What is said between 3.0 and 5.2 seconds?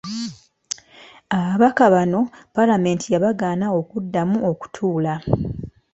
yabagaana okuddamu okutuula